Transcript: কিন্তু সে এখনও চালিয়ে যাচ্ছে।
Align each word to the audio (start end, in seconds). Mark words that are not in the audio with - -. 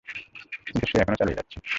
কিন্তু 0.67 0.85
সে 0.85 0.97
এখনও 0.97 1.19
চালিয়ে 1.19 1.37
যাচ্ছে। 1.39 1.57